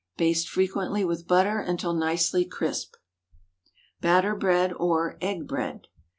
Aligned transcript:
Baste 0.17 0.49
frequently 0.49 1.05
with 1.05 1.27
butter 1.27 1.59
until 1.59 1.93
nicely 1.93 2.43
crisped. 2.43 2.97
BATTER 4.01 4.33
BREAD, 4.35 4.73
OR 4.77 5.15
"EGG 5.21 5.45
BREAD." 5.47 5.87